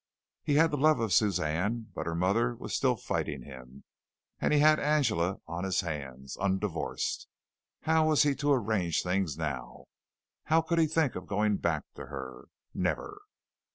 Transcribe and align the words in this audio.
He 0.41 0.55
had 0.55 0.71
the 0.71 0.77
love 0.77 0.99
of 0.99 1.13
Suzanne, 1.13 1.91
but 1.93 2.07
her 2.07 2.15
mother 2.15 2.55
was 2.55 2.73
still 2.75 2.95
fighting 2.95 3.43
him, 3.43 3.83
and 4.39 4.51
he 4.51 4.57
had 4.57 4.79
Angela 4.79 5.37
on 5.45 5.63
his 5.63 5.81
hands, 5.81 6.35
undivorced. 6.41 7.27
How 7.81 8.07
was 8.07 8.23
he 8.23 8.33
to 8.37 8.51
arrange 8.51 9.03
things 9.03 9.37
now? 9.37 9.83
How 10.45 10.61
could 10.63 10.79
he 10.79 10.87
think 10.87 11.13
of 11.15 11.27
going 11.27 11.57
back 11.57 11.83
to 11.93 12.07
her? 12.07 12.45
Never! 12.73 13.21